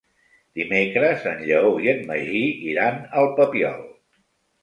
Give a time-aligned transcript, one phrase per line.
[0.59, 3.79] Dimecres en Lleó i en Magí iran al Papiol.